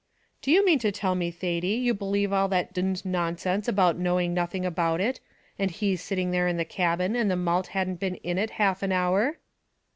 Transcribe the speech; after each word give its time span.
"Do 0.41 0.49
you 0.49 0.65
mean 0.65 0.79
to 0.79 0.91
tell 0.91 1.13
me, 1.13 1.29
Thady, 1.29 1.73
you 1.75 1.93
believe 1.93 2.33
all 2.33 2.47
that 2.47 2.73
d 2.73 2.81
d 2.81 2.95
nonsense 3.05 3.67
about 3.67 3.99
knowing 3.99 4.33
nothing 4.33 4.65
about 4.65 4.99
it; 4.99 5.19
and 5.59 5.69
he 5.69 5.95
sitting 5.95 6.31
there 6.31 6.47
in 6.47 6.57
the 6.57 6.65
cabin, 6.65 7.15
and 7.15 7.29
the 7.29 7.35
malt 7.35 7.67
hadn't 7.67 7.99
been 7.99 8.15
in 8.15 8.39
it 8.39 8.49
half 8.57 8.81
an 8.81 8.91
hour?" 8.91 9.37